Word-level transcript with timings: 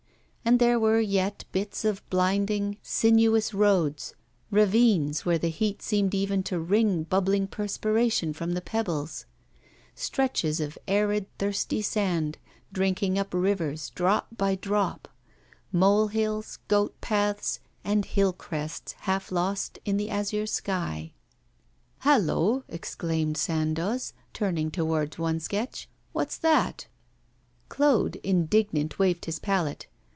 And 0.43 0.57
there 0.59 0.79
were 0.79 0.99
yet 0.99 1.45
bits 1.53 1.85
of 1.85 2.03
blinding, 2.09 2.77
sinuous 2.81 3.53
roads; 3.53 4.15
ravines, 4.49 5.23
where 5.23 5.37
the 5.37 5.49
heat 5.51 5.81
seemed 5.83 6.15
even 6.15 6.41
to 6.43 6.59
wring 6.59 7.03
bubbling 7.03 7.45
perspiration 7.47 8.33
from 8.33 8.53
the 8.53 8.59
pebbles; 8.59 9.27
stretches 9.95 10.59
of 10.59 10.79
arid, 10.89 11.27
thirsty 11.37 11.81
sand, 11.83 12.37
drinking 12.73 13.17
up 13.19 13.33
rivers 13.35 13.91
drop 13.91 14.35
by 14.35 14.55
drop; 14.55 15.07
mole 15.71 16.07
hills, 16.07 16.57
goat 16.67 16.99
paths, 17.01 17.59
and 17.85 18.03
hill 18.05 18.33
crests, 18.33 18.93
half 19.01 19.31
lost 19.31 19.77
in 19.85 19.95
the 19.97 20.09
azure 20.09 20.47
sky. 20.47 21.13
'Hallo!' 21.99 22.63
exclaimed 22.67 23.37
Sandoz, 23.37 24.13
turning 24.33 24.69
towards 24.71 25.19
one 25.19 25.39
sketch, 25.39 25.87
'what's 26.13 26.35
that?' 26.37 26.87
Claude, 27.69 28.15
indignant, 28.17 28.97
waved 28.99 29.25
his 29.25 29.37
palette. 29.39 29.85